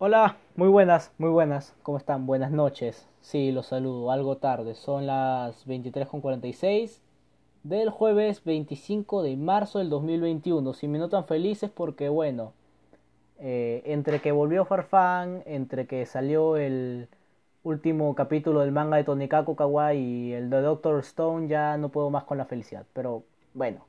Hola, 0.00 0.36
muy 0.54 0.68
buenas, 0.68 1.12
muy 1.18 1.30
buenas. 1.30 1.74
¿Cómo 1.82 1.98
están? 1.98 2.24
Buenas 2.24 2.52
noches. 2.52 3.08
Sí, 3.20 3.50
los 3.50 3.66
saludo. 3.66 4.12
Algo 4.12 4.36
tarde. 4.36 4.76
Son 4.76 5.08
las 5.08 5.66
23.46 5.66 7.00
del 7.64 7.90
jueves 7.90 8.44
25 8.44 9.24
de 9.24 9.36
marzo 9.36 9.80
del 9.80 9.90
2021. 9.90 10.72
Si 10.72 10.86
me 10.86 10.98
notan 10.98 11.24
felices 11.24 11.68
porque, 11.74 12.08
bueno, 12.08 12.52
eh, 13.40 13.82
entre 13.86 14.20
que 14.20 14.30
volvió 14.30 14.64
Farfán, 14.64 15.42
entre 15.46 15.88
que 15.88 16.06
salió 16.06 16.56
el 16.56 17.08
último 17.64 18.14
capítulo 18.14 18.60
del 18.60 18.70
manga 18.70 18.98
de 18.98 19.04
Tonikaku 19.04 19.56
Kawaii 19.56 19.98
y 20.00 20.32
el 20.32 20.48
de 20.48 20.60
Doctor 20.60 21.00
Stone, 21.00 21.48
ya 21.48 21.76
no 21.76 21.88
puedo 21.88 22.08
más 22.10 22.22
con 22.22 22.38
la 22.38 22.44
felicidad. 22.44 22.86
Pero 22.92 23.24
bueno, 23.52 23.84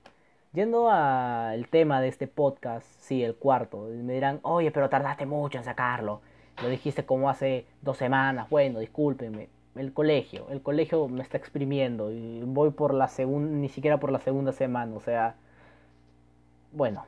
Yendo 0.52 0.90
al 0.90 1.68
tema 1.68 2.02
de 2.02 2.08
este 2.08 2.26
podcast, 2.26 2.88
sí, 3.02 3.24
el 3.24 3.36
cuarto, 3.36 3.88
me 3.88 4.14
dirán, 4.14 4.40
oye, 4.42 4.72
pero 4.72 4.90
tardaste 4.90 5.28
mucho 5.28 5.60
en 5.60 5.64
sacarlo. 5.64 6.22
Lo 6.64 6.70
dijiste 6.70 7.06
como 7.06 7.30
hace 7.30 7.68
dos 7.84 7.98
semanas. 7.98 8.50
Bueno, 8.50 8.80
discúlpenme. 8.80 9.50
El 9.76 9.94
colegio, 9.94 10.48
el 10.50 10.62
colegio 10.64 11.08
me 11.08 11.22
está 11.22 11.38
exprimiendo 11.38 12.12
y 12.12 12.42
voy 12.44 12.72
por 12.72 12.96
la 12.96 13.08
segunda, 13.08 13.52
ni 13.52 13.70
siquiera 13.70 14.00
por 14.00 14.12
la 14.12 14.20
segunda 14.20 14.52
semana, 14.52 14.96
o 14.96 15.00
sea, 15.00 15.36
bueno. 16.72 17.06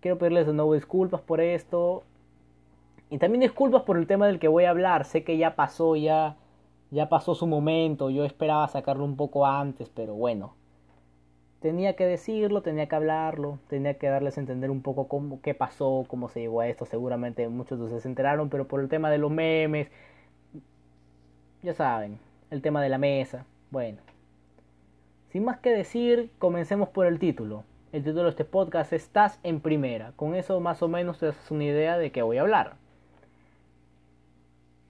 Quiero 0.00 0.18
pedirles 0.18 0.48
de 0.48 0.52
nuevo 0.54 0.74
disculpas 0.74 1.20
por 1.20 1.40
esto. 1.40 2.02
Y 3.08 3.18
también 3.18 3.42
disculpas 3.42 3.82
por 3.82 3.98
el 3.98 4.06
tema 4.08 4.26
del 4.26 4.40
que 4.40 4.48
voy 4.48 4.64
a 4.64 4.70
hablar. 4.70 5.04
Sé 5.04 5.22
que 5.24 5.38
ya 5.38 5.54
pasó, 5.54 5.94
ya, 5.94 6.36
ya 6.90 7.08
pasó 7.08 7.34
su 7.36 7.46
momento. 7.46 8.10
Yo 8.10 8.24
esperaba 8.24 8.66
sacarlo 8.68 9.04
un 9.04 9.16
poco 9.16 9.46
antes, 9.46 9.88
pero 9.90 10.14
bueno 10.14 10.59
tenía 11.60 11.94
que 11.94 12.06
decirlo, 12.06 12.62
tenía 12.62 12.86
que 12.88 12.96
hablarlo, 12.96 13.58
tenía 13.68 13.94
que 13.94 14.08
darles 14.08 14.36
a 14.36 14.40
entender 14.40 14.70
un 14.70 14.82
poco 14.82 15.08
cómo, 15.08 15.40
qué 15.42 15.54
pasó, 15.54 16.04
cómo 16.08 16.28
se 16.28 16.40
llegó 16.40 16.60
a 16.60 16.68
esto. 16.68 16.86
Seguramente 16.86 17.48
muchos 17.48 17.78
de 17.78 17.84
ustedes 17.84 18.02
se 18.02 18.08
enteraron, 18.08 18.48
pero 18.48 18.66
por 18.66 18.80
el 18.80 18.88
tema 18.88 19.10
de 19.10 19.18
los 19.18 19.30
memes, 19.30 19.88
ya 21.62 21.74
saben, 21.74 22.18
el 22.50 22.62
tema 22.62 22.82
de 22.82 22.88
la 22.88 22.98
mesa. 22.98 23.44
Bueno, 23.70 23.98
sin 25.30 25.44
más 25.44 25.58
que 25.58 25.70
decir, 25.70 26.30
comencemos 26.38 26.88
por 26.88 27.06
el 27.06 27.18
título. 27.18 27.64
El 27.92 28.04
título 28.04 28.24
de 28.24 28.30
este 28.30 28.44
podcast 28.44 28.92
es 28.92 29.02
Estás 29.02 29.38
en 29.42 29.60
primera. 29.60 30.12
Con 30.16 30.34
eso 30.34 30.58
más 30.60 30.82
o 30.82 30.88
menos 30.88 31.18
te 31.18 31.26
das 31.26 31.50
una 31.50 31.64
idea 31.64 31.98
de 31.98 32.10
qué 32.10 32.22
voy 32.22 32.38
a 32.38 32.42
hablar. 32.42 32.76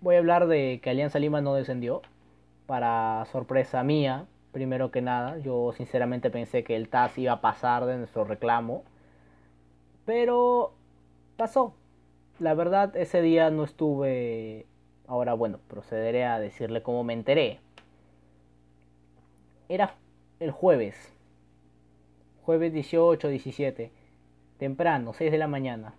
Voy 0.00 0.14
a 0.14 0.18
hablar 0.18 0.46
de 0.46 0.80
que 0.82 0.90
Alianza 0.90 1.18
Lima 1.18 1.40
no 1.40 1.54
descendió, 1.54 2.00
para 2.66 3.26
sorpresa 3.32 3.82
mía, 3.82 4.26
primero 4.52 4.90
que 4.90 5.02
nada. 5.02 5.38
Yo 5.38 5.72
sinceramente 5.76 6.30
pensé 6.30 6.64
que 6.64 6.76
el 6.76 6.88
TAS 6.88 7.18
iba 7.18 7.32
a 7.32 7.40
pasar 7.40 7.86
de 7.86 7.98
nuestro 7.98 8.24
reclamo. 8.24 8.84
Pero 10.04 10.72
pasó. 11.36 11.74
La 12.38 12.54
verdad, 12.54 12.96
ese 12.96 13.22
día 13.22 13.50
no 13.50 13.64
estuve... 13.64 14.66
Ahora, 15.06 15.34
bueno, 15.34 15.58
procederé 15.68 16.24
a 16.24 16.38
decirle 16.38 16.82
cómo 16.82 17.04
me 17.04 17.12
enteré. 17.12 17.60
Era 19.68 19.94
el 20.38 20.50
jueves. 20.50 21.12
Jueves 22.42 22.72
18, 22.72 23.28
17. 23.28 23.90
Temprano, 24.58 25.12
6 25.12 25.30
de 25.32 25.38
la 25.38 25.48
mañana. 25.48 25.94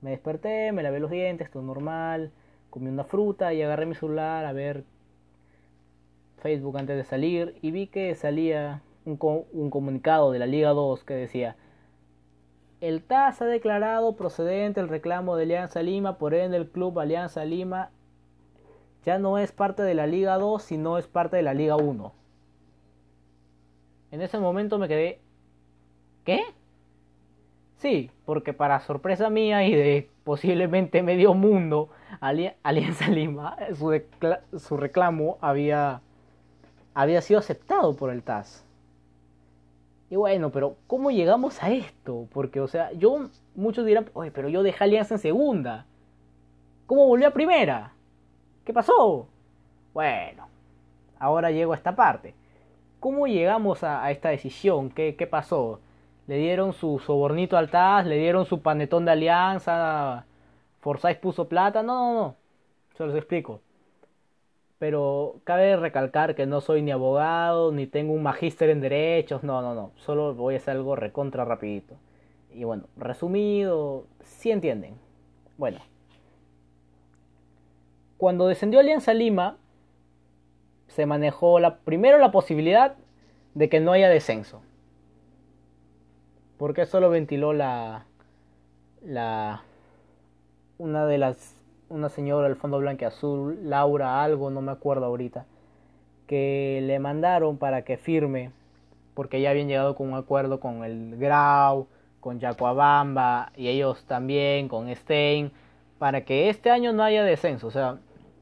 Me 0.00 0.10
desperté, 0.10 0.72
me 0.72 0.82
lavé 0.82 1.00
los 1.00 1.10
dientes, 1.10 1.50
todo 1.50 1.62
normal. 1.62 2.32
Comí 2.70 2.88
una 2.88 3.04
fruta 3.04 3.54
y 3.54 3.62
agarré 3.62 3.86
mi 3.86 3.94
celular 3.94 4.44
a 4.44 4.52
ver 4.52 4.84
Facebook 6.46 6.78
antes 6.78 6.96
de 6.96 7.02
salir 7.02 7.56
y 7.60 7.72
vi 7.72 7.88
que 7.88 8.14
salía 8.14 8.80
un, 9.04 9.18
un 9.52 9.68
comunicado 9.68 10.30
de 10.30 10.38
la 10.38 10.46
Liga 10.46 10.70
2 10.70 11.02
que 11.02 11.14
decía 11.14 11.56
el 12.80 13.02
TAS 13.02 13.42
ha 13.42 13.46
declarado 13.46 14.14
procedente 14.14 14.78
el 14.78 14.88
reclamo 14.88 15.34
de 15.34 15.42
Alianza 15.42 15.82
Lima, 15.82 16.18
por 16.18 16.34
ende 16.34 16.56
el 16.56 16.68
club 16.68 17.00
Alianza 17.00 17.44
Lima 17.44 17.90
ya 19.04 19.18
no 19.18 19.38
es 19.38 19.50
parte 19.50 19.82
de 19.82 19.94
la 19.94 20.06
Liga 20.06 20.38
2, 20.38 20.62
sino 20.62 20.98
es 20.98 21.08
parte 21.08 21.36
de 21.36 21.42
la 21.42 21.52
Liga 21.52 21.74
1. 21.74 22.12
En 24.12 24.22
ese 24.22 24.38
momento 24.38 24.78
me 24.78 24.86
quedé... 24.86 25.20
¿Qué? 26.24 26.42
Sí, 27.78 28.12
porque 28.24 28.52
para 28.52 28.78
sorpresa 28.78 29.30
mía 29.30 29.64
y 29.64 29.74
de 29.74 30.08
posiblemente 30.22 31.02
medio 31.02 31.34
mundo, 31.34 31.90
Alianza 32.20 33.08
Lima, 33.08 33.56
su, 33.74 34.00
su 34.58 34.76
reclamo 34.76 35.38
había 35.40 36.02
había 36.96 37.20
sido 37.20 37.38
aceptado 37.40 37.94
por 37.94 38.10
el 38.10 38.22
TAS. 38.22 38.64
Y 40.08 40.16
bueno, 40.16 40.50
pero 40.50 40.76
¿cómo 40.86 41.10
llegamos 41.10 41.62
a 41.62 41.70
esto? 41.70 42.26
Porque, 42.32 42.58
o 42.58 42.68
sea, 42.68 42.90
yo, 42.92 43.28
muchos 43.54 43.84
dirán, 43.84 44.08
oye, 44.14 44.30
pero 44.30 44.48
yo 44.48 44.62
dejé 44.62 44.84
Alianza 44.84 45.14
en 45.14 45.20
segunda. 45.20 45.84
¿Cómo 46.86 47.06
volvió 47.06 47.28
a 47.28 47.32
primera? 47.32 47.92
¿Qué 48.64 48.72
pasó? 48.72 49.28
Bueno, 49.92 50.48
ahora 51.18 51.50
llego 51.50 51.74
a 51.74 51.76
esta 51.76 51.94
parte. 51.94 52.34
¿Cómo 52.98 53.26
llegamos 53.26 53.84
a, 53.84 54.10
esta 54.10 54.30
decisión? 54.30 54.88
¿Qué, 54.88 55.16
¿Qué, 55.16 55.26
pasó? 55.26 55.80
¿Le 56.26 56.38
dieron 56.38 56.72
su 56.72 56.98
sobornito 57.00 57.58
al 57.58 57.70
TAS? 57.70 58.06
¿Le 58.06 58.16
dieron 58.16 58.46
su 58.46 58.62
panetón 58.62 59.04
de 59.04 59.10
alianza? 59.10 60.24
¿Forsyth 60.80 61.20
puso 61.20 61.46
plata? 61.46 61.82
No, 61.82 62.14
no, 62.14 62.20
no. 62.20 62.36
Se 62.96 63.04
los 63.04 63.14
explico 63.14 63.60
pero 64.78 65.40
cabe 65.44 65.76
recalcar 65.76 66.34
que 66.34 66.46
no 66.46 66.60
soy 66.60 66.82
ni 66.82 66.90
abogado, 66.90 67.72
ni 67.72 67.86
tengo 67.86 68.12
un 68.12 68.22
magíster 68.22 68.70
en 68.70 68.80
derechos, 68.80 69.42
no, 69.42 69.62
no, 69.62 69.74
no, 69.74 69.92
solo 69.96 70.34
voy 70.34 70.54
a 70.54 70.58
hacer 70.58 70.76
algo 70.76 70.96
recontra 70.96 71.44
rapidito. 71.44 71.96
Y 72.52 72.64
bueno, 72.64 72.84
resumido, 72.96 74.06
si 74.22 74.50
entienden. 74.50 74.94
Bueno, 75.58 75.78
cuando 78.18 78.48
descendió 78.48 78.80
Alianza 78.80 79.14
Lima, 79.14 79.58
se 80.88 81.06
manejó 81.06 81.58
la, 81.60 81.78
primero 81.78 82.18
la 82.18 82.30
posibilidad 82.30 82.96
de 83.54 83.68
que 83.68 83.80
no 83.80 83.92
haya 83.92 84.08
descenso. 84.08 84.62
Porque 86.58 86.82
eso 86.82 87.00
lo 87.00 87.10
ventiló 87.10 87.52
la, 87.52 88.06
la, 89.02 89.62
una 90.78 91.06
de 91.06 91.18
las 91.18 91.55
una 91.88 92.08
señora 92.08 92.48
del 92.48 92.56
fondo 92.56 92.78
blanco 92.78 93.06
azul, 93.06 93.58
Laura 93.62 94.22
algo, 94.22 94.50
no 94.50 94.60
me 94.60 94.72
acuerdo 94.72 95.06
ahorita, 95.06 95.46
que 96.26 96.80
le 96.82 96.98
mandaron 96.98 97.58
para 97.58 97.82
que 97.82 97.96
firme, 97.96 98.50
porque 99.14 99.40
ya 99.40 99.50
habían 99.50 99.68
llegado 99.68 99.94
con 99.94 100.12
un 100.12 100.18
acuerdo 100.18 100.60
con 100.60 100.84
el 100.84 101.16
Grau, 101.16 101.86
con 102.20 102.40
Yacuabamba 102.40 103.52
y 103.56 103.68
ellos 103.68 104.04
también, 104.06 104.68
con 104.68 104.94
Stein, 104.94 105.52
para 105.98 106.24
que 106.24 106.48
este 106.48 106.70
año 106.70 106.92
no 106.92 107.02
haya 107.02 107.22
descenso, 107.24 107.68
o 107.68 107.70
sea, 107.70 107.98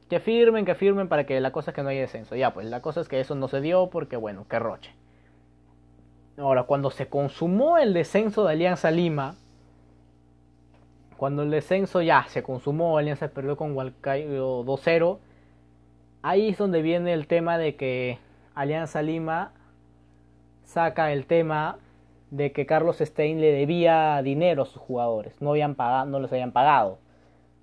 que 0.09 0.19
firmen, 0.19 0.65
que 0.65 0.75
firmen 0.75 1.07
para 1.07 1.25
que 1.25 1.39
la 1.39 1.51
cosa 1.51 1.71
es 1.71 1.75
que 1.75 1.83
no 1.83 1.89
haya 1.89 2.01
descenso. 2.01 2.35
Ya, 2.35 2.53
pues 2.53 2.67
la 2.67 2.81
cosa 2.81 3.01
es 3.01 3.07
que 3.07 3.19
eso 3.19 3.35
no 3.35 3.47
se 3.47 3.61
dio 3.61 3.89
porque, 3.89 4.17
bueno, 4.17 4.45
que 4.47 4.59
roche. 4.59 4.91
Ahora, 6.37 6.63
cuando 6.63 6.91
se 6.91 7.07
consumó 7.07 7.77
el 7.77 7.93
descenso 7.93 8.43
de 8.43 8.51
Alianza 8.51 8.91
Lima, 8.91 9.35
cuando 11.17 11.43
el 11.43 11.51
descenso 11.51 12.01
ya 12.01 12.25
se 12.27 12.43
consumó, 12.43 12.97
Alianza 12.97 13.29
perdió 13.29 13.55
con 13.55 13.75
Hualcayo 13.75 14.63
2-0. 14.63 15.19
Ahí 16.21 16.49
es 16.49 16.57
donde 16.57 16.81
viene 16.81 17.13
el 17.13 17.27
tema 17.27 17.57
de 17.57 17.75
que 17.75 18.17
Alianza 18.53 19.01
Lima 19.01 19.53
saca 20.65 21.13
el 21.13 21.25
tema 21.25 21.77
de 22.31 22.51
que 22.51 22.65
Carlos 22.65 22.97
Stein 22.97 23.39
le 23.39 23.51
debía 23.51 24.21
dinero 24.23 24.63
a 24.63 24.65
sus 24.65 24.81
jugadores, 24.81 25.41
no, 25.41 25.51
habían 25.51 25.75
pagado, 25.75 26.05
no 26.07 26.19
les 26.19 26.31
habían 26.31 26.51
pagado. 26.51 26.97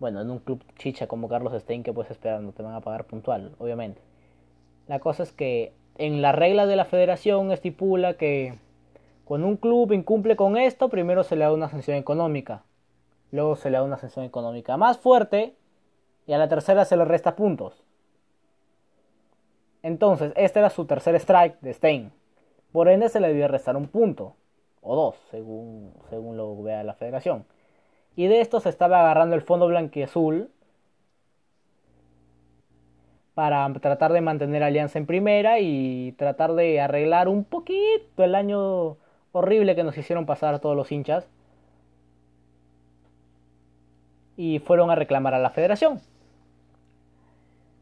Bueno, 0.01 0.21
en 0.21 0.31
un 0.31 0.39
club 0.39 0.65
chicha 0.79 1.07
como 1.07 1.29
Carlos 1.29 1.53
Stein, 1.61 1.83
que 1.83 1.93
puedes 1.93 2.11
esperar? 2.11 2.41
No 2.41 2.53
te 2.53 2.63
van 2.63 2.75
a 2.75 2.81
pagar 2.81 3.05
puntual, 3.05 3.55
obviamente. 3.59 4.01
La 4.89 4.99
cosa 4.99 5.23
es 5.25 5.33
que 5.33 5.73
en 5.99 6.23
la 6.23 6.33
regla 6.33 6.67
de 6.67 6.77
la 6.77 6.85
federación 6.85 7.53
estipula 7.53 8.15
que 8.15 8.55
cuando 9.25 9.47
un 9.47 9.57
club 9.57 9.93
incumple 9.93 10.37
con 10.37 10.57
esto, 10.57 10.89
primero 10.89 11.23
se 11.23 11.37
le 11.37 11.45
da 11.45 11.53
una 11.53 11.69
sanción 11.69 11.97
económica 11.97 12.63
luego 13.33 13.57
se 13.57 13.71
le 13.71 13.79
da 13.79 13.83
una 13.83 13.97
sanción 13.97 14.25
económica 14.25 14.77
más 14.77 14.99
fuerte 14.99 15.57
y 16.27 16.33
a 16.33 16.39
la 16.39 16.49
tercera 16.49 16.85
se 16.85 16.97
le 16.97 17.05
resta 17.05 17.35
puntos. 17.35 17.83
Entonces, 19.83 20.33
este 20.37 20.61
era 20.61 20.71
su 20.71 20.85
tercer 20.85 21.17
strike 21.17 21.59
de 21.61 21.73
Stein. 21.73 22.13
Por 22.71 22.89
ende, 22.89 23.09
se 23.09 23.19
le 23.19 23.29
debía 23.29 23.49
restar 23.49 23.77
un 23.77 23.89
punto, 23.89 24.37
o 24.81 24.95
dos, 24.95 25.17
según, 25.31 25.93
según 26.09 26.37
lo 26.37 26.63
vea 26.63 26.85
la 26.85 26.95
federación. 26.95 27.45
Y 28.15 28.29
de 28.29 28.41
esto 28.41 28.61
se 28.61 28.69
estaba 28.69 29.01
agarrando 29.01 29.35
el 29.35 29.43
fondo 29.43 29.67
blanquiazul 29.67 30.51
para 33.35 33.73
tratar 33.81 34.13
de 34.13 34.21
mantener 34.21 34.63
Alianza 34.63 34.99
en 34.99 35.07
primera 35.07 35.59
y 35.59 36.13
tratar 36.13 36.53
de 36.53 36.81
arreglar 36.81 37.29
un 37.29 37.45
poquito 37.45 38.23
el 38.23 38.35
año 38.35 38.99
horrible 39.33 39.75
que 39.75 39.85
nos 39.85 39.97
hicieron 39.97 40.27
pasar 40.27 40.61
todos 40.61 40.77
los 40.77 40.93
hinchas 40.93 41.29
y 44.37 44.59
fueron 44.61 44.91
a 44.91 44.95
reclamar 44.95 45.35
a 45.35 45.39
la 45.39 45.51
federación. 45.51 46.01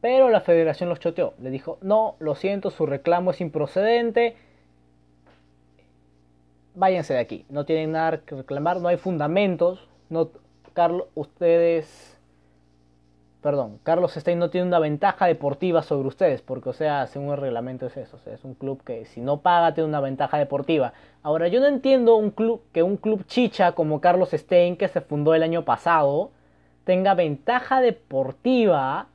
Pero 0.01 0.31
la 0.31 0.41
federación 0.41 0.89
los 0.89 1.01
choteó. 1.01 1.35
Le 1.41 1.51
dijo, 1.51 1.79
no, 1.83 2.17
lo 2.19 2.35
siento, 2.35 2.71
su 2.71 2.87
reclamo 2.87 3.33
es 3.33 3.41
improcedente. 3.41 4.37
Váyanse 6.75 7.15
de 7.15 7.21
aquí. 7.21 7.45
No 7.51 7.65
tienen 7.65 7.93
nada 7.93 8.19
que 8.19 8.35
reclamar, 8.35 8.81
no 8.81 8.89
hay 8.89 8.97
fundamentos. 8.97 9.87
No, 10.09 10.31
Carlos, 10.73 11.09
ustedes, 11.15 12.17
perdón, 13.43 13.79
Carlos 13.83 14.15
Stein 14.15 14.39
no 14.39 14.49
tiene 14.49 14.67
una 14.67 14.79
ventaja 14.79 15.27
deportiva 15.27 15.83
sobre 15.83 16.09
ustedes, 16.09 16.41
porque, 16.41 16.71
o 16.71 16.73
sea, 16.73 17.07
según 17.07 17.33
el 17.33 17.39
reglamento 17.39 17.87
es 17.87 17.97
eso, 17.97 18.17
o 18.17 18.21
sea, 18.21 18.35
es 18.35 18.45
un 18.45 18.55
club 18.55 18.83
que 18.83 19.05
si 19.05 19.21
no 19.21 19.41
paga 19.41 19.75
tiene 19.75 19.89
una 19.89 20.01
ventaja 20.01 20.39
deportiva. 20.39 20.93
Ahora, 21.23 21.49
yo 21.49 21.61
no 21.61 21.67
entiendo 21.67 22.17
un 22.17 22.31
club 22.31 22.63
que 22.73 22.83
un 22.83 22.97
club 22.97 23.27
chicha 23.27 23.73
como 23.73 24.01
Carlos 24.01 24.31
Stein, 24.31 24.77
que 24.77 24.89
se 24.89 25.01
fundó 25.01 25.35
el 25.35 25.43
año 25.43 25.65
pasado, 25.65 26.31
tenga 26.85 27.15
ventaja 27.15 27.81
deportiva 27.81 29.07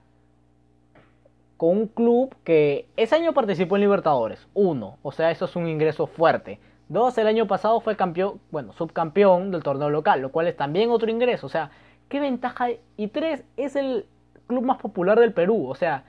con 1.57 1.69
un 1.69 1.87
club 1.87 2.35
que 2.43 2.87
ese 2.97 3.15
año 3.15 3.33
participó 3.33 3.75
en 3.75 3.81
Libertadores. 3.81 4.47
Uno, 4.53 4.97
o 5.01 5.11
sea, 5.11 5.31
eso 5.31 5.45
es 5.45 5.55
un 5.55 5.67
ingreso 5.67 6.07
fuerte. 6.07 6.59
Dos, 6.87 7.17
el 7.17 7.27
año 7.27 7.47
pasado 7.47 7.79
fue 7.79 7.95
campeón, 7.95 8.39
bueno, 8.51 8.73
subcampeón 8.73 9.51
del 9.51 9.63
torneo 9.63 9.89
local, 9.89 10.21
lo 10.21 10.31
cual 10.31 10.47
es 10.47 10.55
también 10.55 10.91
otro 10.91 11.09
ingreso. 11.09 11.47
O 11.47 11.49
sea, 11.49 11.71
¿qué 12.09 12.19
ventaja? 12.19 12.67
Y 12.97 13.07
tres, 13.07 13.43
es 13.57 13.75
el 13.75 14.05
club 14.47 14.63
más 14.63 14.77
popular 14.77 15.19
del 15.19 15.33
Perú. 15.33 15.67
O 15.67 15.75
sea, 15.75 16.03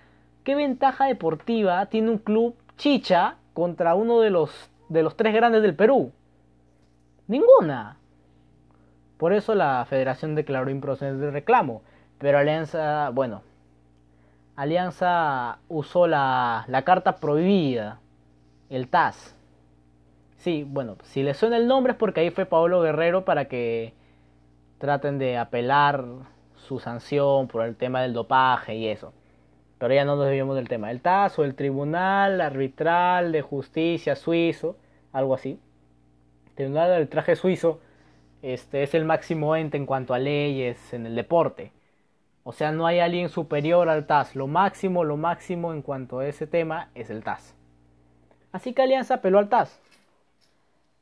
¿qué 0.45 0.55
ventaja 0.55 1.07
deportiva 1.07 1.87
tiene 1.87 2.11
un 2.11 2.19
club 2.19 2.55
chicha 2.77 3.37
contra 3.55 3.95
uno 3.95 4.21
de 4.21 4.31
los, 4.31 4.51
de 4.89 5.03
los 5.03 5.17
tres 5.17 5.35
grandes 5.35 5.63
del 5.63 5.75
Perú? 5.75 6.13
Ninguna. 7.27 7.97
Por 9.19 9.33
eso 9.33 9.55
la 9.55 9.85
federación 9.89 10.35
declaró 10.35 10.71
improcedente 10.71 11.27
el 11.27 11.33
reclamo. 11.33 11.83
Pero 12.19 12.39
Alianza, 12.39 13.11
bueno, 13.11 13.43
Alianza 14.57 15.59
usó 15.69 16.07
la, 16.07 16.65
la 16.69 16.83
carta 16.83 17.17
prohibida, 17.17 18.01
el 18.71 18.89
TAS. 18.89 19.35
Sí, 20.39 20.67
bueno, 20.69 20.97
si 21.03 21.23
le 21.23 21.35
suena 21.35 21.57
el 21.57 21.67
nombre 21.67 21.93
es 21.93 21.99
porque 21.99 22.21
ahí 22.21 22.31
fue 22.31 22.47
Pablo 22.47 22.81
Guerrero 22.81 23.25
para 23.25 23.47
que 23.47 23.95
traten 24.79 25.19
de 25.19 25.39
apelar 25.39 26.05
su 26.57 26.79
sanción 26.79 27.49
por 27.49 27.65
el 27.65 27.77
tema 27.77 28.03
del 28.03 28.13
dopaje 28.13 28.77
y 28.77 28.89
eso. 28.89 29.13
Pero 29.79 29.95
ya 29.95 30.05
no 30.05 30.17
nos 30.17 30.27
debíamos 30.27 30.57
del 30.57 30.69
tema. 30.69 30.91
El 30.91 31.01
TAS 31.01 31.39
o 31.39 31.45
el 31.45 31.55
Tribunal 31.55 32.41
Arbitral 32.41 33.33
de 33.33 33.43
Justicia 33.43 34.17
Suizo, 34.17 34.77
algo 35.13 35.35
así. 35.35 35.59
Tribunal 36.55 36.89
de 36.89 36.97
Arbitraje 36.97 37.37
Suizo 37.37 37.81
este, 38.43 38.83
es 38.83 38.95
el 38.95 39.05
máximo 39.05 39.57
ente 39.57 39.77
en 39.77 39.87
cuanto 39.87 40.15
a 40.15 40.19
leyes 40.19 40.93
en 40.93 41.07
el 41.07 41.15
deporte. 41.15 41.73
O 42.45 42.53
sea, 42.53 42.71
no 42.71 42.87
hay 42.87 43.01
alguien 43.01 43.29
superior 43.29 43.89
al 43.89 44.07
TAS. 44.07 44.37
Lo 44.37 44.47
máximo, 44.47 45.03
lo 45.03 45.17
máximo 45.17 45.73
en 45.73 45.83
cuanto 45.83 46.21
a 46.21 46.27
ese 46.27 46.47
tema 46.47 46.91
es 46.95 47.11
el 47.11 47.25
TAS. 47.25 47.57
Así 48.53 48.73
que 48.73 48.83
Alianza 48.83 49.15
apeló 49.15 49.39
al 49.39 49.49
TAS. 49.49 49.81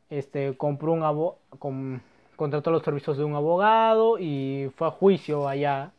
Este, 0.09 0.57
compró 0.57 0.93
un 0.93 2.01
contrató 2.37 2.71
los 2.71 2.83
servicios 2.83 3.17
de 3.17 3.25
un 3.25 3.35
abogado 3.35 4.19
y 4.19 4.71
fue 4.77 4.89
a 4.89 4.91
juicio 4.91 5.47
allá 5.47 5.93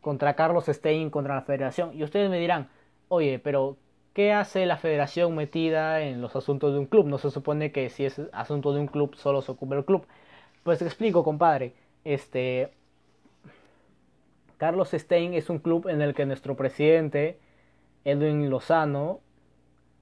contra 0.00 0.34
Carlos 0.34 0.66
Stein, 0.66 1.10
contra 1.10 1.34
la 1.34 1.42
federación. 1.42 1.90
Y 1.94 2.02
ustedes 2.02 2.30
me 2.30 2.38
dirán, 2.38 2.68
oye, 3.08 3.38
pero 3.38 3.76
¿qué 4.14 4.32
hace 4.32 4.64
la 4.66 4.76
federación 4.76 5.34
metida 5.34 6.00
en 6.00 6.20
los 6.22 6.36
asuntos 6.36 6.72
de 6.72 6.78
un 6.78 6.86
club? 6.86 7.06
No 7.06 7.18
se 7.18 7.30
supone 7.30 7.72
que 7.72 7.90
si 7.90 8.04
es 8.04 8.20
asunto 8.32 8.72
de 8.72 8.80
un 8.80 8.86
club 8.86 9.14
solo 9.16 9.42
se 9.42 9.52
ocupa 9.52 9.76
el 9.76 9.84
club. 9.84 10.06
Pues 10.66 10.80
te 10.80 10.84
explico, 10.84 11.22
compadre. 11.22 11.74
Este, 12.02 12.72
Carlos 14.56 14.90
Stein 14.90 15.32
es 15.34 15.48
un 15.48 15.60
club 15.60 15.86
en 15.86 16.02
el 16.02 16.12
que 16.12 16.26
nuestro 16.26 16.56
presidente, 16.56 17.38
Edwin 18.04 18.50
Lozano, 18.50 19.20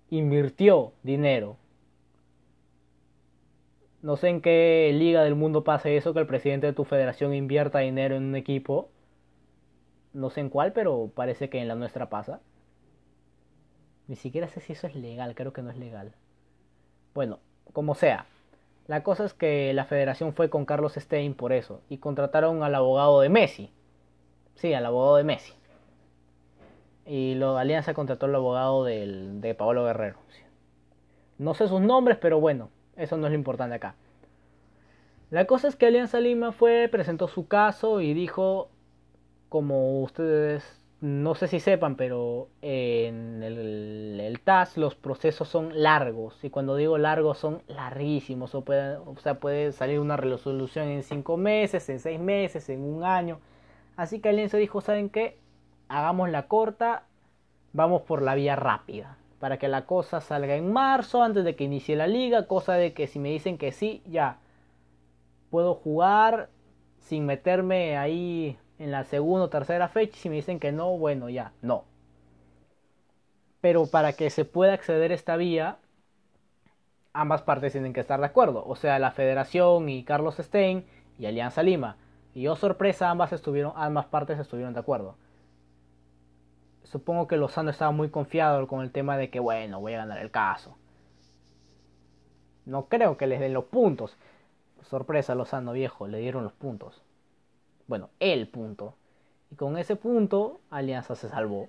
invirtió 0.08 0.94
dinero. 1.02 1.58
No 4.00 4.16
sé 4.16 4.30
en 4.30 4.40
qué 4.40 4.90
liga 4.94 5.22
del 5.22 5.34
mundo 5.34 5.64
pasa 5.64 5.90
eso, 5.90 6.14
que 6.14 6.20
el 6.20 6.26
presidente 6.26 6.66
de 6.68 6.72
tu 6.72 6.84
federación 6.84 7.34
invierta 7.34 7.80
dinero 7.80 8.16
en 8.16 8.24
un 8.24 8.34
equipo. 8.34 8.88
No 10.14 10.30
sé 10.30 10.40
en 10.40 10.48
cuál, 10.48 10.72
pero 10.72 11.10
parece 11.14 11.50
que 11.50 11.60
en 11.60 11.68
la 11.68 11.74
nuestra 11.74 12.08
pasa. 12.08 12.40
Ni 14.08 14.16
siquiera 14.16 14.48
sé 14.48 14.60
si 14.60 14.72
eso 14.72 14.86
es 14.86 14.94
legal, 14.94 15.34
creo 15.34 15.52
que 15.52 15.60
no 15.60 15.70
es 15.70 15.76
legal. 15.76 16.14
Bueno, 17.12 17.38
como 17.74 17.94
sea. 17.94 18.24
La 18.86 19.02
cosa 19.02 19.24
es 19.24 19.32
que 19.32 19.72
la 19.72 19.86
federación 19.86 20.34
fue 20.34 20.50
con 20.50 20.66
Carlos 20.66 20.94
Stein 20.94 21.34
por 21.34 21.52
eso 21.52 21.80
y 21.88 21.98
contrataron 21.98 22.62
al 22.62 22.74
abogado 22.74 23.20
de 23.20 23.30
Messi. 23.30 23.70
Sí, 24.56 24.74
al 24.74 24.84
abogado 24.84 25.16
de 25.16 25.24
Messi. 25.24 25.54
Y 27.06 27.34
la 27.34 27.58
Alianza 27.58 27.94
contrató 27.94 28.26
al 28.26 28.34
abogado 28.34 28.84
de 28.84 29.54
Pablo 29.58 29.84
Guerrero. 29.84 30.18
No 31.38 31.54
sé 31.54 31.66
sus 31.66 31.80
nombres, 31.80 32.18
pero 32.20 32.40
bueno, 32.40 32.70
eso 32.96 33.16
no 33.16 33.26
es 33.26 33.32
lo 33.32 33.38
importante 33.38 33.74
acá. 33.74 33.94
La 35.30 35.46
cosa 35.46 35.68
es 35.68 35.76
que 35.76 35.86
Alianza 35.86 36.20
Lima 36.20 36.52
fue, 36.52 36.88
presentó 36.90 37.26
su 37.26 37.48
caso 37.48 38.00
y 38.00 38.14
dijo, 38.14 38.68
como 39.48 40.02
ustedes 40.02 40.83
no 41.04 41.34
sé 41.34 41.48
si 41.48 41.60
sepan, 41.60 41.96
pero 41.96 42.48
en 42.62 43.42
el, 43.42 44.18
el, 44.18 44.40
TAS 44.40 44.78
los 44.78 44.94
procesos 44.94 45.46
son 45.46 45.82
largos. 45.82 46.42
Y 46.42 46.48
cuando 46.48 46.76
digo 46.76 46.96
largos 46.96 47.36
son 47.36 47.62
larguísimos. 47.68 48.54
O, 48.54 48.64
puede, 48.64 48.96
o 48.96 49.14
sea, 49.18 49.38
puede 49.38 49.72
salir 49.72 50.00
una 50.00 50.16
resolución 50.16 50.88
en 50.88 51.02
cinco 51.02 51.36
meses, 51.36 51.90
en 51.90 52.00
seis 52.00 52.18
meses, 52.18 52.70
en 52.70 52.82
un 52.82 53.04
año. 53.04 53.38
Así 53.96 54.20
que 54.20 54.30
Alianza 54.30 54.56
dijo, 54.56 54.80
¿saben 54.80 55.10
qué? 55.10 55.36
Hagamos 55.88 56.30
la 56.30 56.48
corta, 56.48 57.02
vamos 57.74 58.00
por 58.00 58.22
la 58.22 58.34
vía 58.34 58.56
rápida. 58.56 59.18
Para 59.40 59.58
que 59.58 59.68
la 59.68 59.84
cosa 59.84 60.22
salga 60.22 60.56
en 60.56 60.72
marzo, 60.72 61.22
antes 61.22 61.44
de 61.44 61.54
que 61.54 61.64
inicie 61.64 61.96
la 61.96 62.06
liga. 62.06 62.46
Cosa 62.46 62.76
de 62.76 62.94
que 62.94 63.08
si 63.08 63.18
me 63.18 63.28
dicen 63.28 63.58
que 63.58 63.72
sí, 63.72 64.02
ya 64.06 64.38
puedo 65.50 65.74
jugar 65.74 66.48
sin 66.98 67.26
meterme 67.26 67.98
ahí 67.98 68.56
en 68.78 68.90
la 68.90 69.04
segunda 69.04 69.46
o 69.46 69.50
tercera 69.50 69.88
fecha. 69.88 70.16
Si 70.16 70.28
me 70.28 70.36
dicen 70.36 70.60
que 70.60 70.72
no, 70.72 70.96
bueno, 70.98 71.28
ya, 71.28 71.52
no. 71.62 71.84
Pero 73.60 73.86
para 73.86 74.12
que 74.12 74.30
se 74.30 74.44
pueda 74.44 74.74
acceder 74.74 75.10
a 75.10 75.14
esta 75.14 75.36
vía, 75.36 75.78
ambas 77.12 77.42
partes 77.42 77.72
tienen 77.72 77.92
que 77.92 78.00
estar 78.00 78.20
de 78.20 78.26
acuerdo. 78.26 78.64
O 78.66 78.76
sea, 78.76 78.98
la 78.98 79.10
Federación 79.10 79.88
y 79.88 80.04
Carlos 80.04 80.36
Stein 80.38 80.84
y 81.18 81.26
Alianza 81.26 81.62
Lima. 81.62 81.96
Y 82.34 82.48
oh 82.48 82.56
sorpresa, 82.56 83.10
ambas, 83.10 83.32
estuvieron, 83.32 83.72
ambas 83.76 84.06
partes 84.06 84.38
estuvieron 84.38 84.74
de 84.74 84.80
acuerdo. 84.80 85.16
Supongo 86.82 87.26
que 87.26 87.36
Lozano 87.36 87.70
estaba 87.70 87.92
muy 87.92 88.10
confiado 88.10 88.66
con 88.68 88.82
el 88.82 88.90
tema 88.90 89.16
de 89.16 89.30
que, 89.30 89.40
bueno, 89.40 89.80
voy 89.80 89.94
a 89.94 89.98
ganar 89.98 90.18
el 90.18 90.30
caso. 90.30 90.76
No 92.66 92.86
creo 92.86 93.16
que 93.16 93.26
les 93.26 93.40
den 93.40 93.54
los 93.54 93.64
puntos. 93.64 94.16
Sorpresa, 94.82 95.34
Lozano 95.34 95.72
viejo, 95.72 96.06
le 96.06 96.18
dieron 96.18 96.44
los 96.44 96.52
puntos. 96.52 97.02
Bueno, 97.86 98.10
el 98.20 98.48
punto. 98.48 98.94
Y 99.50 99.56
con 99.56 99.76
ese 99.76 99.96
punto, 99.96 100.60
Alianza 100.70 101.14
se 101.14 101.28
salvó. 101.28 101.68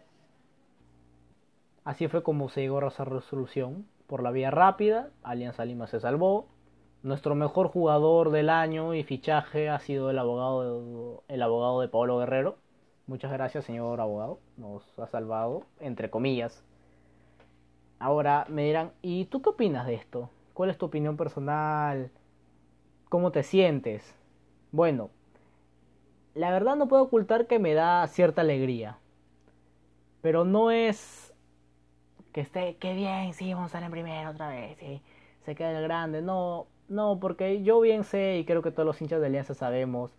Así 1.83 2.07
fue 2.07 2.23
como 2.23 2.49
se 2.49 2.61
llegó 2.61 2.79
a 2.79 2.87
esa 2.87 3.05
resolución. 3.05 3.85
Por 4.07 4.23
la 4.23 4.31
vía 4.31 4.49
rápida, 4.51 5.09
Alianza 5.23 5.65
Lima 5.65 5.87
se 5.87 5.99
salvó. 5.99 6.47
Nuestro 7.03 7.35
mejor 7.35 7.67
jugador 7.67 8.31
del 8.31 8.49
año 8.49 8.95
y 8.95 9.03
fichaje 9.03 9.69
ha 9.69 9.77
sido 9.79 10.09
el 10.09 10.17
abogado, 10.17 11.23
el 11.27 11.41
abogado 11.41 11.81
de 11.81 11.87
Pablo 11.87 12.17
Guerrero. 12.17 12.57
Muchas 13.07 13.31
gracias, 13.31 13.65
señor 13.65 14.01
abogado. 14.01 14.39
Nos 14.57 14.97
ha 14.97 15.05
salvado, 15.05 15.63
entre 15.79 16.09
comillas. 16.09 16.63
Ahora 17.99 18.45
me 18.49 18.63
dirán, 18.63 18.91
¿y 19.01 19.25
tú 19.25 19.41
qué 19.41 19.49
opinas 19.49 19.85
de 19.85 19.93
esto? 19.93 20.29
¿Cuál 20.53 20.71
es 20.71 20.77
tu 20.77 20.87
opinión 20.87 21.17
personal? 21.17 22.09
¿Cómo 23.09 23.31
te 23.31 23.43
sientes? 23.43 24.15
Bueno, 24.71 25.11
la 26.35 26.51
verdad 26.51 26.75
no 26.75 26.87
puedo 26.87 27.03
ocultar 27.03 27.47
que 27.47 27.59
me 27.59 27.73
da 27.73 28.05
cierta 28.07 28.41
alegría. 28.41 28.99
Pero 30.21 30.43
no 30.45 30.71
es 30.71 31.33
que 32.31 32.41
esté, 32.41 32.77
qué 32.77 32.93
bien, 32.93 33.33
sí, 33.33 33.53
vamos 33.53 33.73
a 33.75 33.85
en 33.85 33.91
primero 33.91 34.31
otra 34.31 34.49
vez, 34.49 34.77
sí, 34.79 35.01
se 35.45 35.55
queda 35.55 35.77
el 35.77 35.83
grande. 35.83 36.21
No, 36.21 36.67
no, 36.89 37.19
porque 37.19 37.63
yo 37.63 37.79
bien 37.79 38.03
sé, 38.03 38.37
y 38.37 38.45
creo 38.45 38.61
que 38.61 38.71
todos 38.71 38.85
los 38.85 39.01
hinchas 39.01 39.21
de 39.21 39.27
Alianza 39.27 39.53
sabemos, 39.53 40.11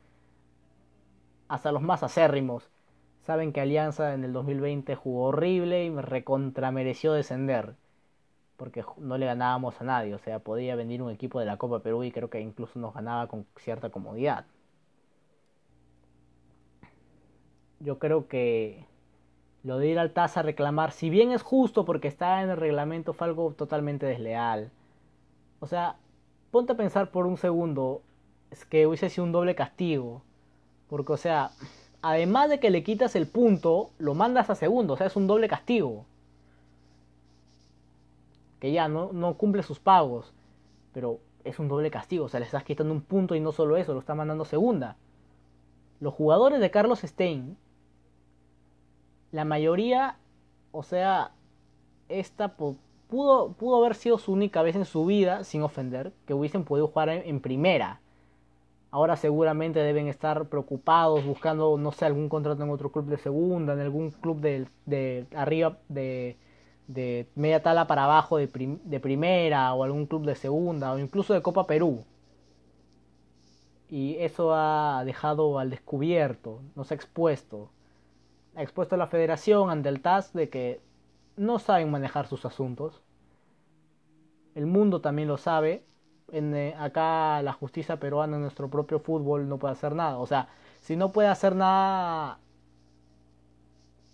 hasta 1.48 1.72
los 1.72 1.82
más 1.82 2.02
acérrimos, 2.02 2.70
saben 3.20 3.52
que 3.52 3.60
Alianza 3.60 4.14
en 4.14 4.24
el 4.24 4.32
2020 4.32 4.94
jugó 4.96 5.24
horrible 5.26 5.84
y 5.84 5.90
recontramereció 5.90 7.12
descender. 7.12 7.74
Porque 8.56 8.84
no 8.98 9.18
le 9.18 9.26
ganábamos 9.26 9.80
a 9.80 9.84
nadie, 9.84 10.14
o 10.14 10.18
sea, 10.18 10.40
podía 10.40 10.76
venir 10.76 11.02
un 11.02 11.10
equipo 11.12 11.40
de 11.40 11.46
la 11.46 11.58
Copa 11.58 11.80
Perú 11.80 12.04
y 12.04 12.12
creo 12.12 12.30
que 12.30 12.40
incluso 12.40 12.78
nos 12.78 12.94
ganaba 12.94 13.28
con 13.28 13.46
cierta 13.56 13.90
comodidad. 13.90 14.46
Yo 17.86 18.00
creo 18.00 18.26
que 18.26 18.84
lo 19.62 19.78
de 19.78 19.86
ir 19.86 20.00
al 20.00 20.10
TAS 20.10 20.36
a 20.36 20.42
reclamar, 20.42 20.90
si 20.90 21.08
bien 21.08 21.30
es 21.30 21.42
justo 21.42 21.84
porque 21.84 22.08
está 22.08 22.42
en 22.42 22.50
el 22.50 22.56
reglamento, 22.56 23.12
fue 23.12 23.28
algo 23.28 23.52
totalmente 23.52 24.06
desleal. 24.06 24.72
O 25.60 25.68
sea, 25.68 25.94
ponte 26.50 26.72
a 26.72 26.76
pensar 26.76 27.12
por 27.12 27.26
un 27.26 27.36
segundo, 27.36 28.02
es 28.50 28.64
que 28.64 28.88
hubiese 28.88 29.08
sido 29.08 29.22
un 29.22 29.30
doble 29.30 29.54
castigo. 29.54 30.22
Porque, 30.88 31.12
o 31.12 31.16
sea, 31.16 31.52
además 32.02 32.50
de 32.50 32.58
que 32.58 32.70
le 32.70 32.82
quitas 32.82 33.14
el 33.14 33.28
punto, 33.28 33.90
lo 33.98 34.14
mandas 34.14 34.50
a 34.50 34.56
segundo, 34.56 34.94
o 34.94 34.96
sea, 34.96 35.06
es 35.06 35.14
un 35.14 35.28
doble 35.28 35.46
castigo. 35.46 36.06
Que 38.58 38.72
ya 38.72 38.88
no, 38.88 39.12
no 39.12 39.34
cumple 39.34 39.62
sus 39.62 39.78
pagos, 39.78 40.32
pero 40.92 41.20
es 41.44 41.60
un 41.60 41.68
doble 41.68 41.92
castigo, 41.92 42.24
o 42.24 42.28
sea, 42.28 42.40
le 42.40 42.46
estás 42.46 42.64
quitando 42.64 42.92
un 42.92 43.02
punto 43.02 43.36
y 43.36 43.40
no 43.40 43.52
solo 43.52 43.76
eso, 43.76 43.94
lo 43.94 44.00
estás 44.00 44.16
mandando 44.16 44.42
a 44.42 44.46
segunda. 44.48 44.96
los 46.00 46.12
jugadores 46.14 46.58
de 46.58 46.72
Carlos 46.72 47.02
Stein, 47.02 47.56
la 49.36 49.44
mayoría, 49.44 50.16
o 50.72 50.82
sea, 50.82 51.32
esta 52.08 52.56
pudo, 52.56 53.52
pudo 53.52 53.76
haber 53.76 53.94
sido 53.94 54.16
su 54.16 54.32
única 54.32 54.62
vez 54.62 54.76
en 54.76 54.86
su 54.86 55.04
vida, 55.04 55.44
sin 55.44 55.62
ofender, 55.62 56.14
que 56.26 56.32
hubiesen 56.32 56.64
podido 56.64 56.88
jugar 56.88 57.10
en, 57.10 57.40
primera. 57.40 58.00
Ahora 58.90 59.16
seguramente 59.16 59.80
deben 59.80 60.08
estar 60.08 60.48
preocupados 60.48 61.26
buscando, 61.26 61.76
no 61.76 61.92
sé, 61.92 62.06
algún 62.06 62.30
contrato 62.30 62.62
en 62.62 62.70
otro 62.70 62.90
club 62.90 63.04
de 63.06 63.18
segunda, 63.18 63.74
en 63.74 63.80
algún 63.80 64.10
club 64.10 64.40
de, 64.40 64.68
de 64.86 65.26
arriba, 65.34 65.76
de, 65.90 66.38
de 66.88 67.26
media 67.34 67.62
tala 67.62 67.86
para 67.86 68.04
abajo 68.04 68.38
de, 68.38 68.48
de 68.84 69.00
primera, 69.00 69.74
o 69.74 69.84
algún 69.84 70.06
club 70.06 70.24
de 70.24 70.34
segunda, 70.34 70.92
o 70.92 70.98
incluso 70.98 71.34
de 71.34 71.42
Copa 71.42 71.66
Perú. 71.66 72.04
Y 73.90 74.16
eso 74.16 74.54
ha 74.54 75.02
dejado 75.04 75.58
al 75.58 75.68
descubierto, 75.68 76.62
nos 76.74 76.90
ha 76.90 76.94
expuesto. 76.94 77.70
Ha 78.56 78.62
expuesto 78.62 78.96
la 78.96 79.06
federación 79.06 79.70
ante 79.70 79.88
el 79.88 80.00
TAS 80.00 80.32
de 80.32 80.48
que 80.48 80.80
no 81.36 81.58
saben 81.58 81.90
manejar 81.90 82.26
sus 82.26 82.44
asuntos. 82.46 83.02
El 84.54 84.66
mundo 84.66 85.00
también 85.00 85.28
lo 85.28 85.36
sabe. 85.36 85.84
En, 86.32 86.54
eh, 86.54 86.74
acá 86.78 87.42
la 87.42 87.52
justicia 87.52 88.00
peruana 88.00 88.36
en 88.36 88.42
nuestro 88.42 88.68
propio 88.68 88.98
fútbol 88.98 89.48
no 89.48 89.58
puede 89.58 89.74
hacer 89.74 89.94
nada. 89.94 90.18
O 90.18 90.26
sea, 90.26 90.48
si 90.80 90.96
no 90.96 91.12
puede 91.12 91.28
hacer 91.28 91.54
nada 91.54 92.38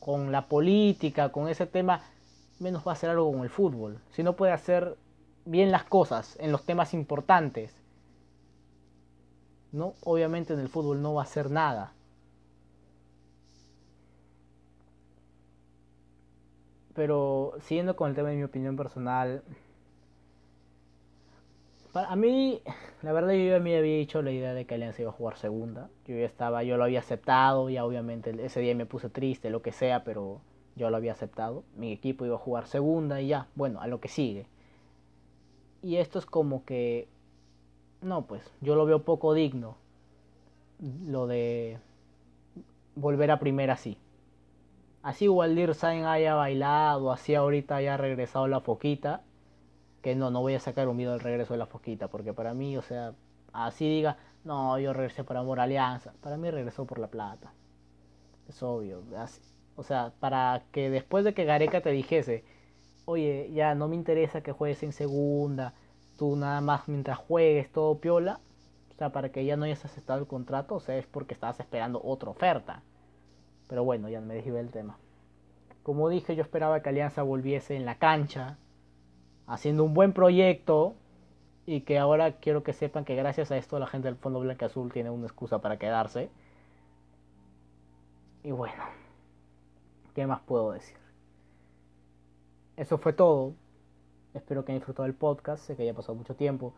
con 0.00 0.32
la 0.32 0.48
política, 0.48 1.30
con 1.30 1.48
ese 1.48 1.66
tema, 1.66 2.00
menos 2.58 2.86
va 2.86 2.92
a 2.92 2.94
hacer 2.94 3.10
algo 3.10 3.30
con 3.30 3.42
el 3.42 3.50
fútbol. 3.50 4.00
Si 4.10 4.24
no 4.24 4.34
puede 4.34 4.52
hacer 4.52 4.96
bien 5.44 5.70
las 5.70 5.84
cosas 5.84 6.36
en 6.40 6.50
los 6.50 6.64
temas 6.64 6.92
importantes, 6.94 7.72
no, 9.70 9.94
obviamente 10.04 10.54
en 10.54 10.60
el 10.60 10.68
fútbol 10.68 11.00
no 11.00 11.14
va 11.14 11.22
a 11.22 11.24
hacer 11.24 11.50
nada. 11.50 11.92
Pero 16.94 17.54
siguiendo 17.60 17.96
con 17.96 18.10
el 18.10 18.16
tema 18.16 18.30
de 18.30 18.36
mi 18.36 18.44
opinión 18.44 18.76
personal, 18.76 19.42
para 21.92 22.16
mí, 22.16 22.62
la 23.02 23.12
verdad 23.12 23.32
yo 23.32 23.50
ya 23.50 23.60
me 23.60 23.76
había 23.76 23.98
dicho 23.98 24.22
la 24.22 24.30
idea 24.30 24.54
de 24.54 24.66
que 24.66 24.74
Alianza 24.74 25.02
iba 25.02 25.10
a 25.10 25.14
jugar 25.14 25.36
segunda. 25.36 25.88
Yo 26.06 26.16
ya 26.16 26.26
estaba, 26.26 26.62
yo 26.64 26.76
lo 26.76 26.84
había 26.84 27.00
aceptado, 27.00 27.70
ya 27.70 27.84
obviamente 27.84 28.34
ese 28.44 28.60
día 28.60 28.74
me 28.74 28.86
puse 28.86 29.08
triste, 29.08 29.50
lo 29.50 29.62
que 29.62 29.72
sea, 29.72 30.04
pero 30.04 30.40
yo 30.76 30.90
lo 30.90 30.96
había 30.96 31.12
aceptado. 31.12 31.64
Mi 31.76 31.92
equipo 31.92 32.26
iba 32.26 32.36
a 32.36 32.38
jugar 32.38 32.66
segunda 32.66 33.20
y 33.20 33.28
ya, 33.28 33.46
bueno, 33.54 33.80
a 33.80 33.86
lo 33.86 34.00
que 34.00 34.08
sigue. 34.08 34.46
Y 35.82 35.96
esto 35.96 36.18
es 36.18 36.26
como 36.26 36.64
que, 36.64 37.08
no, 38.02 38.26
pues 38.26 38.42
yo 38.60 38.74
lo 38.74 38.86
veo 38.86 39.02
poco 39.02 39.34
digno, 39.34 39.76
lo 41.06 41.26
de 41.26 41.78
volver 42.96 43.30
a 43.30 43.38
primera 43.38 43.74
así 43.74 43.96
así 45.02 45.28
Waldir 45.28 45.74
Sain 45.74 46.04
haya 46.04 46.34
bailado, 46.34 47.12
así 47.12 47.34
ahorita 47.34 47.76
haya 47.76 47.96
regresado 47.96 48.48
la 48.48 48.60
foquita, 48.60 49.22
que 50.02 50.14
no, 50.14 50.30
no 50.30 50.40
voy 50.40 50.54
a 50.54 50.60
sacar 50.60 50.88
un 50.88 50.96
video 50.96 51.12
del 51.12 51.20
regreso 51.20 51.54
de 51.54 51.58
la 51.58 51.66
foquita, 51.66 52.08
porque 52.08 52.32
para 52.32 52.54
mí, 52.54 52.76
o 52.76 52.82
sea, 52.82 53.14
así 53.52 53.88
diga, 53.88 54.16
no, 54.44 54.78
yo 54.78 54.92
regresé 54.92 55.24
por 55.24 55.36
amor 55.36 55.60
alianza, 55.60 56.12
para 56.20 56.36
mí 56.36 56.50
regresó 56.50 56.84
por 56.84 56.98
la 56.98 57.08
plata. 57.08 57.52
Es 58.48 58.62
obvio. 58.62 59.02
o 59.76 59.82
sea, 59.82 60.12
para 60.20 60.62
que 60.72 60.90
después 60.90 61.24
de 61.24 61.34
que 61.34 61.44
Gareca 61.44 61.80
te 61.80 61.90
dijese, 61.90 62.44
oye, 63.04 63.50
ya 63.52 63.74
no 63.74 63.88
me 63.88 63.96
interesa 63.96 64.42
que 64.42 64.52
juegues 64.52 64.82
en 64.82 64.92
segunda, 64.92 65.74
tú 66.18 66.36
nada 66.36 66.60
más 66.60 66.88
mientras 66.88 67.18
juegues 67.18 67.70
todo 67.72 67.98
piola, 67.98 68.40
o 68.90 68.94
sea, 68.94 69.10
para 69.10 69.30
que 69.30 69.44
ya 69.44 69.56
no 69.56 69.64
hayas 69.64 69.84
aceptado 69.84 70.20
el 70.20 70.26
contrato, 70.26 70.76
o 70.76 70.80
sea, 70.80 70.96
es 70.96 71.06
porque 71.06 71.34
estabas 71.34 71.60
esperando 71.60 72.00
otra 72.04 72.30
oferta. 72.30 72.82
Pero 73.68 73.84
bueno, 73.84 74.08
ya 74.08 74.20
me 74.20 74.34
desvié 74.34 74.60
el 74.60 74.70
tema. 74.70 74.98
Como 75.82 76.08
dije, 76.08 76.36
yo 76.36 76.42
esperaba 76.42 76.80
que 76.80 76.88
Alianza 76.90 77.22
volviese 77.22 77.76
en 77.76 77.84
la 77.84 77.96
cancha, 77.96 78.56
haciendo 79.46 79.84
un 79.84 79.94
buen 79.94 80.12
proyecto 80.12 80.94
y 81.66 81.80
que 81.82 81.98
ahora 81.98 82.38
quiero 82.38 82.62
que 82.62 82.72
sepan 82.72 83.04
que 83.04 83.16
gracias 83.16 83.50
a 83.50 83.56
esto 83.56 83.78
la 83.78 83.86
gente 83.86 84.08
del 84.08 84.16
Fondo 84.16 84.40
Blanco 84.40 84.64
Azul 84.64 84.92
tiene 84.92 85.10
una 85.10 85.26
excusa 85.26 85.60
para 85.60 85.78
quedarse. 85.78 86.30
Y 88.44 88.50
bueno, 88.50 88.82
¿qué 90.14 90.26
más 90.26 90.40
puedo 90.40 90.72
decir? 90.72 90.96
Eso 92.76 92.98
fue 92.98 93.12
todo. 93.12 93.54
Espero 94.34 94.64
que 94.64 94.72
hayan 94.72 94.80
disfrutado 94.80 95.04
del 95.04 95.14
podcast. 95.14 95.64
Sé 95.64 95.76
que 95.76 95.84
ya 95.84 95.94
pasado 95.94 96.14
mucho 96.14 96.34
tiempo. 96.34 96.72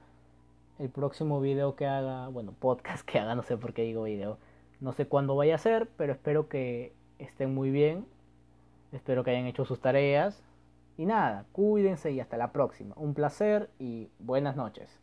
El 0.78 0.90
próximo 0.90 1.40
video 1.40 1.76
que 1.76 1.86
haga, 1.86 2.28
bueno, 2.28 2.52
podcast 2.52 3.06
que 3.06 3.18
haga, 3.18 3.34
no 3.34 3.42
sé 3.42 3.56
por 3.56 3.72
qué 3.72 3.82
digo 3.82 4.02
video 4.02 4.38
no 4.81 4.93
sé 4.93 5.07
cuándo 5.07 5.37
vaya 5.37 5.54
a 5.54 5.59
ser, 5.59 5.88
pero 5.97 6.12
espero 6.12 6.49
que 6.49 6.93
estén 7.19 7.54
muy 7.54 7.71
bien. 7.71 8.07
Espero 8.93 9.25
que 9.25 9.31
hayan 9.31 9.47
hecho 9.47 9.64
sus 9.64 9.81
tareas. 9.81 10.43
Y 10.97 11.07
nada, 11.07 11.45
cuídense 11.52 12.12
y 12.12 12.21
hasta 12.21 12.37
la 12.37 12.52
próxima. 12.52 12.95
Un 12.97 13.14
placer 13.14 13.69
y 13.78 14.09
buenas 14.19 14.57
noches. 14.57 14.88